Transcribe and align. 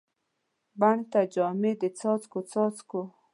بڼ 0.79 0.97
ته 1.11 1.19
جامې 1.33 1.71
د 1.81 1.83
څاڅکو، 1.99 2.39
څاڅکو 2.51 3.01